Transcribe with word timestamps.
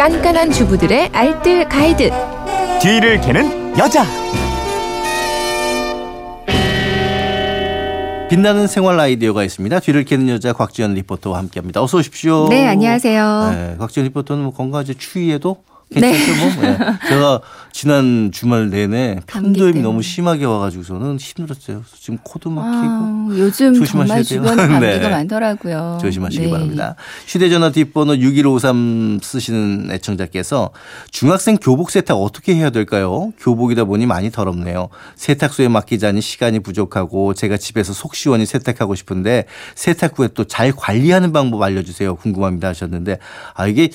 깐깐한 0.00 0.50
주부들의 0.50 1.10
알뜰 1.12 1.68
가이드. 1.68 2.10
뒤를 2.80 3.20
캐는 3.20 3.76
여자. 3.76 4.02
빛나는 8.30 8.66
생활 8.66 8.98
아이디어가 8.98 9.44
있습니다. 9.44 9.78
뒤를 9.80 10.06
캐는 10.06 10.30
여자 10.30 10.54
곽지연 10.54 10.94
리포터와 10.94 11.36
함께합니다. 11.36 11.82
어서 11.82 11.98
오십시오. 11.98 12.48
네, 12.48 12.66
안녕하세요. 12.66 13.50
네, 13.50 13.76
곽지연 13.78 14.06
리포터는 14.06 14.42
뭐 14.42 14.54
건강하지 14.54 14.94
추위에도 14.94 15.62
괜찮죠 15.92 16.36
뭐. 16.36 16.62
네. 16.62 16.78
제가 17.08 17.40
지난 17.72 18.30
주말 18.32 18.68
내내 18.70 19.20
편도염이. 19.26 19.80
너무 19.80 20.02
심하게 20.02 20.44
와가지고서는 20.44 21.18
힘들었어요. 21.18 21.84
지금 21.98 22.18
코도 22.22 22.50
막히고 22.50 22.76
아, 22.76 23.26
요즘 23.32 23.74
조심하셔야 23.74 24.22
정말 24.22 24.24
돼요. 24.24 24.24
주변에 24.24 24.66
감기가 24.68 24.98
네. 24.98 25.08
많더라고요. 25.08 25.98
조심하시기 26.00 26.44
네. 26.46 26.50
바랍니다. 26.50 26.96
휴대전화 27.26 27.70
뒷번호 27.70 28.16
6153 28.18 29.20
쓰시는 29.22 29.88
애청자께서 29.92 30.70
중학생 31.10 31.56
교복 31.56 31.90
세탁 31.90 32.16
어떻게 32.16 32.54
해야 32.54 32.70
될까요? 32.70 33.32
교복이다 33.38 33.84
보니 33.84 34.06
많이 34.06 34.30
더럽네요. 34.30 34.88
세탁소에 35.16 35.68
맡기자니 35.68 36.20
시간이 36.20 36.60
부족하고 36.60 37.34
제가 37.34 37.56
집에서 37.56 37.92
속 37.92 38.14
시원히 38.14 38.46
세탁하고 38.46 38.94
싶은데 38.94 39.44
세탁 39.74 40.18
후에 40.18 40.28
또 40.28 40.44
잘 40.50 40.72
관리하는 40.72 41.32
방법 41.32 41.62
알려주세요. 41.62 42.16
궁금합니다 42.16 42.68
하셨는데 42.68 43.18
아 43.54 43.66
이게 43.68 43.90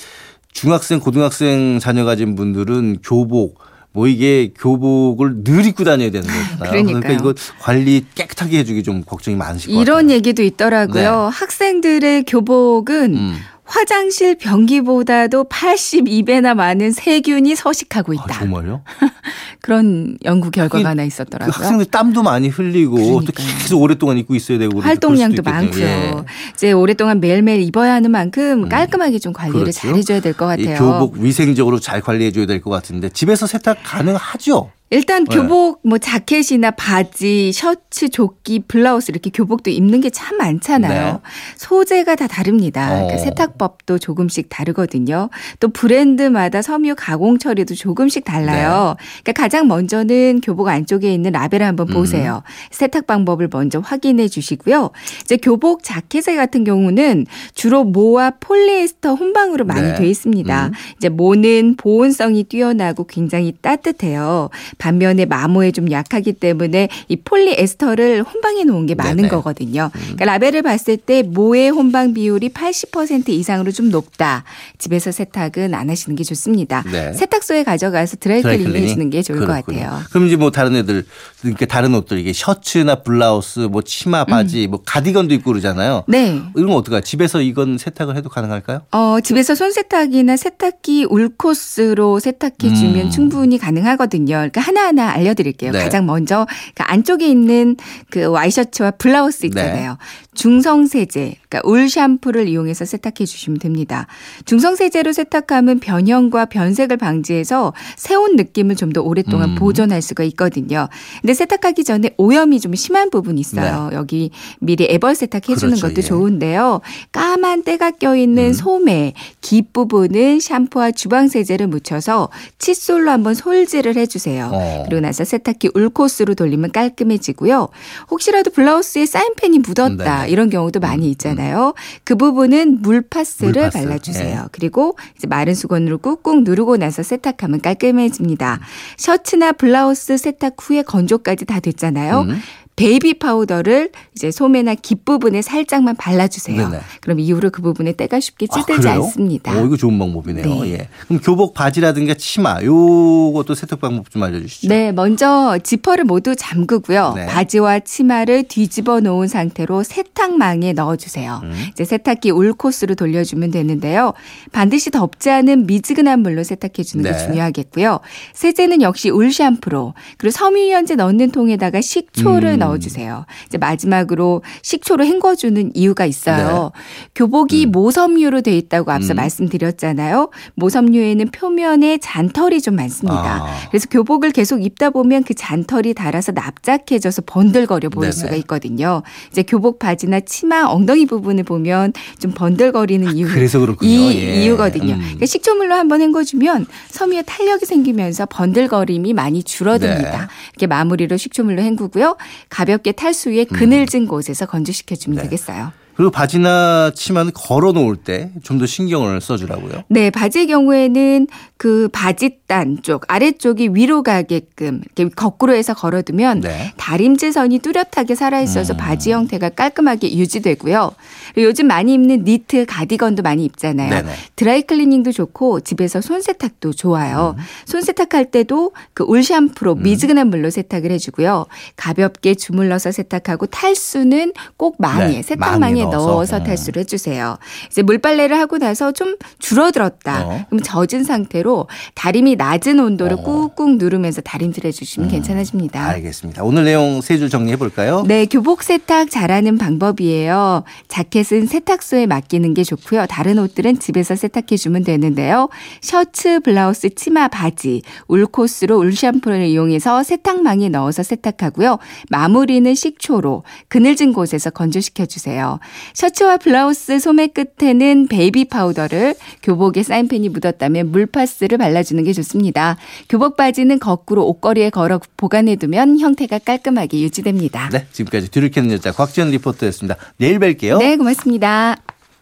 중학생 0.60 1.00
고등학생 1.00 1.78
자녀 1.78 2.06
가진 2.06 2.34
분들은 2.34 3.00
교복 3.04 3.58
뭐 3.92 4.06
이게 4.08 4.52
교복을 4.58 5.44
늘 5.44 5.66
입고 5.66 5.84
다녀야 5.84 6.10
되는 6.10 6.26
거잖아요. 6.26 6.84
그러니까 6.84 7.10
이거 7.12 7.34
관리 7.60 8.04
깨끗하게 8.14 8.58
해주기 8.60 8.82
좀 8.82 9.02
걱정이 9.04 9.36
많으실 9.36 9.68
것 9.68 9.78
같아요. 9.78 9.82
이런 9.82 10.10
얘기도 10.10 10.42
있더라고요. 10.42 11.30
학생들의 11.32 12.24
교복은 12.24 13.12
네. 13.12 13.18
음. 13.18 13.34
화장실 13.68 14.36
변기보다도 14.36 15.44
82배나 15.44 16.54
많은 16.54 16.92
세균이 16.92 17.56
서식하고 17.56 18.12
아, 18.12 18.14
있다. 18.14 18.38
정말요? 18.38 18.82
그런 19.60 20.16
연구 20.24 20.52
결과가 20.52 20.82
그- 20.82 20.86
하나 20.88 21.02
그 21.02 21.06
있었더라고요. 21.08 21.52
학생들 21.52 21.86
땀도 21.86 22.22
많이 22.22 22.48
흘리고 22.48 22.96
또 22.96 23.02
그러니까요. 23.32 23.46
계속 23.58 23.82
오랫동안 23.82 24.18
입고 24.18 24.36
있어야 24.36 24.58
되고 24.58 24.70
그래서 24.74 24.86
활동량도. 24.86 25.42
많고요. 25.42 25.84
예. 25.84 26.12
이제 26.56 26.72
오랫동안 26.72 27.20
매일매일 27.20 27.60
입어야 27.62 27.92
하는 27.94 28.10
만큼 28.10 28.68
깔끔하게 28.68 29.18
좀 29.18 29.32
관리를 29.34 29.60
그렇죠. 29.60 29.78
잘 29.78 29.94
해줘야 29.94 30.20
될것이 30.20 30.64
같아요. 30.64 30.78
교복 31.00 31.16
위생적으로 31.18 31.78
잘 31.80 32.00
관리해 32.00 32.32
줘야 32.32 32.46
될 32.46 32.60
것 32.62 32.70
같은데 32.70 33.10
집에서 33.10 33.46
세탁 33.46 33.78
가능하죠? 33.84 34.70
일단 34.90 35.24
네. 35.24 35.36
교복 35.36 35.80
뭐 35.82 35.98
자켓이나 35.98 36.70
바지, 36.72 37.50
셔츠, 37.52 38.08
조끼, 38.08 38.60
블라우스 38.60 39.10
이렇게 39.10 39.30
교복도 39.30 39.70
입는 39.70 40.00
게 40.00 40.10
참 40.16 40.38
많잖아요. 40.38 41.12
네. 41.12 41.18
소재가 41.56 42.14
다 42.14 42.26
다릅니다. 42.26 42.88
그러니까 42.88 43.14
어. 43.16 43.18
세탁법도 43.18 43.98
조금씩 43.98 44.48
다르거든요. 44.48 45.28
또 45.60 45.68
브랜드마다 45.68 46.62
섬유 46.62 46.94
가공 46.96 47.38
처리도 47.38 47.74
조금씩 47.74 48.24
달라요. 48.24 48.94
네. 48.98 49.04
그러니까 49.24 49.42
가장 49.42 49.68
먼저는 49.68 50.40
교복 50.42 50.68
안쪽에 50.68 51.12
있는 51.12 51.32
라벨을 51.32 51.66
한번 51.66 51.88
음. 51.88 51.92
보세요. 51.94 52.42
세탁 52.70 53.06
방법을 53.06 53.48
먼저 53.52 53.80
확인해 53.80 54.28
주시고요. 54.28 54.90
이제 55.22 55.36
교복 55.36 55.82
자켓 55.82 56.24
같은 56.24 56.64
경우는 56.64 57.26
주로 57.54 57.84
모와 57.84 58.32
폴리에스터 58.40 59.14
혼방으로 59.16 59.64
많이 59.64 59.88
네. 59.88 59.94
돼 59.96 60.08
있습니다. 60.08 60.66
음. 60.68 60.72
이제 60.96 61.08
모는 61.08 61.74
보온성이 61.76 62.44
뛰어나고 62.44 63.04
굉장히 63.04 63.52
따뜻해요. 63.60 64.48
반면에 64.78 65.24
마모에 65.24 65.70
좀 65.72 65.90
약하기 65.90 66.34
때문에 66.34 66.88
이 67.08 67.16
폴리에스터를 67.16 68.22
혼방해 68.22 68.64
놓은 68.64 68.86
게 68.86 68.94
많은 68.94 69.16
네네. 69.16 69.28
음. 69.28 69.30
거거든요. 69.30 69.90
그러니까 69.92 70.24
라벨을 70.26 70.62
봤을 70.62 70.96
때 70.96 71.22
모의 71.22 71.70
혼방 71.70 72.14
비율이 72.14 72.50
80% 72.50 73.28
이상으로 73.30 73.72
좀 73.72 73.90
높다. 73.90 74.44
집에서 74.78 75.10
세탁은 75.12 75.74
안 75.74 75.90
하시는 75.90 76.14
게 76.16 76.24
좋습니다. 76.24 76.82
네. 76.90 77.12
세탁소에 77.12 77.64
가져가서 77.64 78.16
드라이클리닝 78.20 78.58
드라이클리닝? 78.64 78.88
해주는 78.88 79.10
게 79.10 79.22
좋을 79.22 79.40
그렇군요. 79.40 79.62
것 79.80 79.84
같아요. 79.84 80.02
그럼 80.10 80.26
이제 80.26 80.36
뭐 80.36 80.50
다른 80.50 80.76
애들 80.76 81.04
그러니까 81.40 81.66
다른 81.66 81.94
옷들 81.94 82.18
이게 82.18 82.32
셔츠나 82.32 82.96
블라우스 82.96 83.60
뭐 83.60 83.82
치마 83.82 84.24
바지 84.24 84.66
뭐 84.66 84.82
가디건도 84.84 85.34
입고 85.34 85.50
그러잖아요. 85.52 86.04
음. 86.06 86.10
네. 86.10 86.40
이런 86.54 86.70
거 86.70 86.76
어떡해요? 86.76 87.00
집에서 87.00 87.40
이건 87.40 87.78
세탁을 87.78 88.16
해도 88.16 88.28
가능할까요? 88.28 88.82
어, 88.92 89.18
집에서 89.22 89.54
손 89.54 89.72
세탁이나 89.72 90.36
세탁기 90.36 91.06
울코스로 91.10 92.18
세탁해 92.20 92.74
주면 92.74 93.06
음. 93.06 93.10
충분히 93.10 93.58
가능하거든요. 93.58 94.34
그러니까 94.34 94.60
하나하나 94.66 95.10
알려드릴게요. 95.10 95.70
네. 95.72 95.82
가장 95.84 96.06
먼저 96.06 96.46
그 96.74 96.82
안쪽에 96.82 97.26
있는 97.28 97.76
그 98.10 98.26
와이셔츠와 98.26 98.92
블라우스 98.92 99.46
있잖아요. 99.46 99.98
네. 100.36 100.42
중성세제, 100.42 101.36
그러니까 101.48 101.60
울 101.64 101.88
샴푸를 101.88 102.48
이용해서 102.48 102.84
세탁해 102.84 103.26
주시면 103.26 103.58
됩니다. 103.58 104.06
중성세제로 104.44 105.12
세탁하면 105.12 105.80
변형과 105.80 106.46
변색을 106.46 106.96
방지해서 106.96 107.72
새온 107.96 108.36
느낌을 108.36 108.74
좀 108.76 108.86
더 108.96 109.02
오랫동안 109.02 109.50
음. 109.50 109.54
보존할 109.56 110.00
수가 110.00 110.22
있거든요. 110.24 110.88
근데 111.20 111.34
세탁하기 111.34 111.82
전에 111.84 112.10
오염이 112.16 112.60
좀 112.60 112.74
심한 112.74 113.10
부분이 113.10 113.40
있어요. 113.40 113.90
여기 113.92 114.30
미리 114.60 114.86
애벌 114.88 115.14
세탁해 115.14 115.56
주는 115.56 115.74
네. 115.74 115.80
그렇죠, 115.80 115.88
것도 115.88 115.98
예. 115.98 116.02
좋은데요. 116.02 116.80
까만 117.12 117.62
때가 117.64 117.90
껴있는 117.90 118.44
음. 118.44 118.52
소매 118.52 119.12
깃 119.40 119.72
부분은 119.72 120.40
샴푸와 120.40 120.92
주방 120.92 121.28
세제를 121.28 121.66
묻혀서 121.66 122.28
칫솔로 122.58 123.10
한번 123.10 123.34
솔질을 123.34 123.96
해주세요. 123.96 124.50
어. 124.52 124.84
그리고 124.86 125.00
나서 125.00 125.24
세탁기 125.24 125.70
울코스로 125.74 126.34
돌리면 126.34 126.72
깔끔해지고요. 126.72 127.68
혹시라도 128.10 128.50
블라우스에 128.50 129.06
사인펜이 129.06 129.58
묻었다 129.58 130.22
네. 130.25 130.25
이런 130.26 130.50
경우도 130.50 130.80
많이 130.80 131.10
있잖아요. 131.10 131.74
그 132.04 132.16
부분은 132.16 132.82
물파스를 132.82 133.52
물파스. 133.52 133.78
발라주세요. 133.78 134.40
예. 134.44 134.48
그리고 134.52 134.96
이제 135.16 135.26
마른 135.26 135.54
수건으로 135.54 135.98
꾹꾹 135.98 136.42
누르고 136.42 136.76
나서 136.76 137.02
세탁하면 137.02 137.60
깔끔해집니다. 137.60 138.60
셔츠나 138.96 139.52
블라우스 139.52 140.16
세탁 140.16 140.54
후에 140.58 140.82
건조까지 140.82 141.44
다 141.44 141.60
됐잖아요. 141.60 142.20
음. 142.22 142.40
베이비 142.76 143.14
파우더를 143.14 143.90
이제 144.14 144.30
소매나 144.30 144.74
깃 144.74 145.04
부분에 145.06 145.40
살짝만 145.40 145.96
발라주세요. 145.96 146.68
네네. 146.68 146.82
그럼 147.00 147.20
이후로 147.20 147.50
그 147.50 147.62
부분에 147.62 147.92
때가 147.92 148.20
쉽게 148.20 148.46
아, 148.50 148.54
찌들지 148.54 148.82
그래요? 148.82 149.04
않습니다. 149.04 149.58
오, 149.58 149.64
이거 149.64 149.76
좋은 149.78 149.98
방법이네요. 149.98 150.44
네. 150.44 150.72
예. 150.72 150.88
그럼 151.08 151.20
교복 151.22 151.54
바지라든가 151.54 152.14
치마 152.14 152.62
요것도 152.62 153.54
세탁 153.54 153.80
방법 153.80 154.10
좀 154.10 154.22
알려주시죠. 154.22 154.68
네, 154.68 154.92
먼저 154.92 155.58
지퍼를 155.62 156.04
모두 156.04 156.34
잠그고요. 156.36 157.14
네. 157.16 157.26
바지와 157.26 157.80
치마를 157.80 158.42
뒤집어 158.44 159.00
놓은 159.00 159.28
상태로 159.28 159.82
세탁망에 159.82 160.74
넣어주세요. 160.74 161.40
음. 161.44 161.54
이제 161.70 161.84
세탁기 161.84 162.30
울 162.30 162.52
코스로 162.52 162.94
돌려주면 162.94 163.52
되는데요. 163.52 164.12
반드시 164.52 164.90
덥지 164.90 165.30
않은 165.30 165.66
미지근한 165.66 166.20
물로 166.20 166.44
세탁해 166.44 166.82
주는 166.84 167.04
게 167.04 167.12
네. 167.12 167.18
중요하겠고요. 167.18 168.00
세제는 168.34 168.82
역시 168.82 169.08
울 169.08 169.32
샴푸로 169.32 169.94
그리고 170.18 170.32
섬유유연제 170.32 170.96
넣는 170.96 171.30
통에다가 171.30 171.80
식초를 171.80 172.54
음. 172.54 172.58
넣어주세요. 172.68 173.26
이제 173.46 173.58
마지막으로 173.58 174.42
식초로 174.62 175.04
헹궈주는 175.04 175.72
이유가 175.74 176.06
있어요. 176.06 176.72
네. 176.74 176.80
교복이 177.14 177.66
모섬유로 177.66 178.42
돼 178.42 178.56
있다고 178.56 178.92
앞서 178.92 179.14
음. 179.14 179.16
말씀드렸잖아요. 179.16 180.30
모섬유에는 180.54 181.28
표면에 181.30 181.98
잔털이 181.98 182.60
좀 182.60 182.76
많습니다. 182.76 183.44
아. 183.44 183.46
그래서 183.70 183.86
교복을 183.90 184.30
계속 184.30 184.64
입다 184.64 184.90
보면 184.90 185.24
그 185.24 185.34
잔털이 185.34 185.94
달아서 185.94 186.32
납작해져서 186.32 187.22
번들거려 187.26 187.88
보일 187.88 188.10
네네. 188.10 188.12
수가 188.12 188.36
있거든요. 188.36 189.02
이제 189.30 189.42
교복 189.42 189.78
바지나 189.78 190.20
치마 190.20 190.64
엉덩이 190.66 191.06
부분을 191.06 191.44
보면 191.44 191.92
좀 192.18 192.32
번들거리는 192.32 193.16
이유. 193.16 193.28
아, 193.28 193.34
그래서 193.34 193.58
그렇군요. 193.58 193.90
이 193.90 194.16
예. 194.16 194.42
이유거든요. 194.42 194.94
음. 194.94 194.98
그러니까 195.00 195.26
식초물로 195.26 195.74
한번 195.74 196.00
헹궈주면 196.00 196.66
섬유에 196.88 197.22
탄력이 197.22 197.66
생기면서 197.66 198.26
번들거림이 198.26 199.12
많이 199.12 199.42
줄어듭니다. 199.42 200.18
네. 200.18 200.26
이렇게 200.52 200.66
마무리로 200.66 201.16
식초물로 201.16 201.62
헹구고요. 201.62 202.16
가볍게 202.56 202.92
탈수 202.92 203.28
위에 203.32 203.44
그늘진 203.44 204.06
곳에서 204.06 204.46
건조시켜주면 204.46 205.18
음. 205.18 205.20
네. 205.20 205.22
되겠어요. 205.24 205.72
그리고 205.96 206.10
바지나 206.10 206.92
치마는 206.94 207.32
걸어 207.34 207.72
놓을 207.72 207.96
때 207.96 208.30
좀 208.42 208.58
더 208.58 208.66
신경을 208.66 209.20
써주라고요. 209.20 209.84
네, 209.88 210.10
바지의 210.10 210.46
경우에는 210.46 211.26
그 211.58 211.88
바지단 211.92 212.78
쪽 212.82 213.04
아래쪽이 213.08 213.70
위로 213.72 214.02
가게끔 214.02 214.82
이렇게 214.96 215.08
거꾸로 215.14 215.54
해서 215.54 215.72
걸어두면 215.74 216.40
네. 216.40 216.72
다림질선이 216.76 217.58
뚜렷하게 217.60 218.14
살아 218.14 218.40
있어서 218.40 218.74
음. 218.74 218.76
바지 218.76 219.12
형태가 219.12 219.50
깔끔하게 219.50 220.14
유지되고요. 220.16 220.92
그리고 221.34 221.48
요즘 221.48 221.66
많이 221.66 221.94
입는 221.94 222.24
니트, 222.24 222.66
가디건도 222.66 223.22
많이 223.22 223.44
입잖아요. 223.44 223.88
네네. 223.90 224.12
드라이클리닝도 224.36 225.12
좋고 225.12 225.60
집에서 225.60 226.00
손세탁도 226.00 226.72
좋아요. 226.72 227.34
음. 227.38 227.42
손세탁할 227.66 228.30
때도 228.30 228.72
그 228.92 229.06
울 229.06 229.22
샴푸로 229.22 229.76
미지근한 229.76 230.28
물로 230.28 230.50
세탁을 230.50 230.90
해주고요. 230.90 231.46
가볍게 231.76 232.34
주물러서 232.34 232.90
세탁하고 232.92 233.46
탈수는 233.46 234.32
꼭 234.56 234.76
망에 234.78 235.06
네, 235.06 235.22
세탁망에 235.22 235.84
망에 235.84 235.85
넣어서? 235.90 236.06
넣어서 236.06 236.36
어. 236.36 236.42
탈수를 236.42 236.80
해주세요. 236.80 237.36
이제 237.70 237.82
물빨래를 237.82 238.38
하고 238.38 238.58
나서 238.58 238.92
좀 238.92 239.16
줄어들었다. 239.38 240.24
어. 240.26 240.44
그럼 240.48 240.62
젖은 240.62 241.04
상태로 241.04 241.66
다림이 241.94 242.36
낮은 242.36 242.78
온도를 242.78 243.14
어. 243.18 243.22
꾹꾹 243.22 243.76
누르면서 243.78 244.20
다림질 244.20 244.66
해주시면 244.66 245.08
괜찮아집니다. 245.10 245.84
알겠습니다. 245.86 246.42
오늘 246.44 246.64
내용 246.64 247.00
세 247.00 247.16
줄 247.16 247.30
정리해 247.30 247.56
볼까요? 247.56 248.04
네, 248.06 248.26
교복 248.26 248.62
세탁 248.62 249.10
잘하는 249.10 249.56
방법이에요. 249.56 250.64
자켓은 250.88 251.46
세탁소에 251.46 252.06
맡기는 252.06 252.52
게 252.54 252.62
좋고요. 252.62 253.06
다른 253.06 253.38
옷들은 253.38 253.78
집에서 253.78 254.14
세탁해 254.16 254.56
주면 254.58 254.84
되는데요. 254.84 255.48
셔츠, 255.80 256.40
블라우스, 256.40 256.90
치마, 256.94 257.28
바지, 257.28 257.82
울 258.08 258.26
코스로 258.26 258.76
울 258.78 258.94
샴푸를 258.94 259.46
이용해서 259.46 260.02
세탁망에 260.02 260.68
넣어서 260.68 261.02
세탁하고요. 261.02 261.78
마무리는 262.10 262.74
식초로 262.74 263.44
그늘진 263.68 264.12
곳에서 264.12 264.50
건조시켜 264.50 265.06
주세요. 265.06 265.58
셔츠와 265.94 266.36
블라우스 266.38 266.98
소매 266.98 267.28
끝에는 267.28 268.08
베이비 268.08 268.46
파우더를 268.46 269.14
교복에 269.42 269.82
사인펜이 269.82 270.28
묻었다면 270.28 270.92
물파스를 270.92 271.58
발라주는 271.58 272.02
게 272.04 272.12
좋습니다. 272.12 272.76
교복 273.08 273.36
바지는 273.36 273.78
거꾸로 273.78 274.26
옷걸이에 274.26 274.70
걸어 274.70 275.00
보관해 275.16 275.56
두면 275.56 275.98
형태가 275.98 276.40
깔끔하게 276.40 277.00
유지됩니다. 277.00 277.68
네, 277.70 277.86
지금까지 277.92 278.30
뒤를 278.30 278.50
캐는 278.50 278.72
여자 278.72 278.92
곽지연 278.92 279.30
리포터였습니다. 279.30 279.96
내일 280.18 280.38
뵐게요. 280.38 280.78
네, 280.78 280.96
고맙습니다. 280.96 281.76